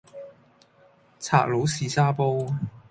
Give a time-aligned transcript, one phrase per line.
[1.19, 2.47] 賊佬試沙煲